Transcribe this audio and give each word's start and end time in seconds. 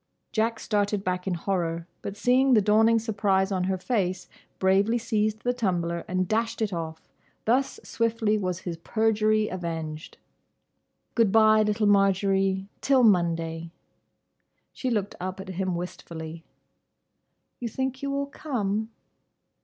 Jack 0.31 0.59
started 0.59 1.03
back 1.03 1.27
in 1.27 1.35
horror, 1.35 1.85
but 2.01 2.17
seeing 2.17 2.55
the 2.55 2.61
dawning 2.63 2.97
surprise 2.97 3.51
on 3.51 3.65
her 3.65 3.77
face, 3.77 4.27
bravely 4.57 4.97
seized 4.97 5.41
the 5.43 5.53
tumbler 5.53 6.03
and 6.07 6.27
dashed 6.27 6.59
it 6.59 6.73
off. 6.73 7.07
Thus 7.45 7.79
swiftly 7.83 8.35
was 8.35 8.61
his 8.61 8.77
perjury 8.77 9.47
avenged. 9.47 10.17
"Good 11.13 11.31
bye, 11.31 11.61
little 11.61 11.85
Marjory. 11.85 12.67
Till 12.81 13.03
Monday!" 13.03 13.69
She 14.73 14.89
looked 14.89 15.13
up 15.19 15.39
at 15.39 15.49
him 15.49 15.75
wistfully. 15.75 16.45
"You 17.59 17.67
think 17.69 18.01
you 18.01 18.09
will 18.09 18.25
come?" 18.25 18.89